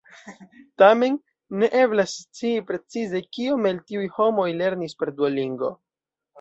[0.81, 1.17] Tamen,
[1.63, 5.75] ne eblas scii precize kiom el tiuj homoj lernis per Duolingo.